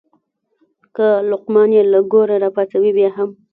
[0.95, 3.29] که لقمان یې له ګوره راپاڅوې بیا هم.